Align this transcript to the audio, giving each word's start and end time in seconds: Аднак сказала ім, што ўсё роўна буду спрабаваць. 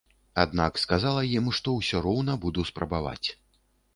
Аднак 0.43 0.79
сказала 0.83 1.21
ім, 1.39 1.51
што 1.59 1.75
ўсё 1.81 2.01
роўна 2.07 2.37
буду 2.45 2.65
спрабаваць. 2.73 3.27